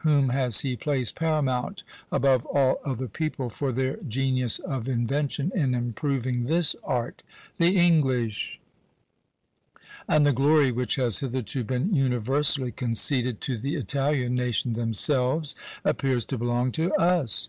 whom 0.00 0.28
has 0.28 0.60
he 0.60 0.76
placed 0.76 1.14
paramount, 1.16 1.82
above 2.12 2.44
all 2.44 2.78
other 2.84 3.08
people, 3.08 3.48
for 3.48 3.72
their 3.72 3.96
genius 4.06 4.58
of 4.58 4.86
invention 4.86 5.50
in 5.54 5.74
improving 5.74 6.44
this 6.44 6.76
art! 6.84 7.22
The 7.56 7.78
English! 7.78 8.60
and 10.06 10.26
the 10.26 10.34
glory 10.34 10.70
which 10.70 10.96
has 10.96 11.20
hitherto 11.20 11.64
been 11.64 11.94
universally 11.94 12.72
conceded 12.72 13.40
to 13.40 13.56
the 13.56 13.74
Italian 13.76 14.34
nation 14.34 14.74
themselves, 14.74 15.56
appears 15.82 16.26
to 16.26 16.36
belong 16.36 16.72
to 16.72 16.92
us! 16.96 17.48